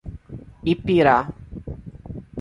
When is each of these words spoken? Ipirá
Ipirá 0.73 1.17